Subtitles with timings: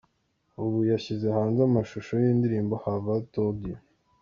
[0.63, 3.77] Ubu yashyize hanze amashusho y’indirimbo “Have I Told You”.